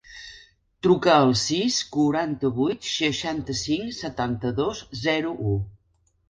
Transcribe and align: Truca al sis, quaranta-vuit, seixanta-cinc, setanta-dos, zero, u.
Truca 0.85 1.11
al 1.17 1.33
sis, 1.41 1.77
quaranta-vuit, 1.95 2.87
seixanta-cinc, 2.93 3.93
setanta-dos, 3.99 4.83
zero, 5.05 5.37
u. 5.53 5.55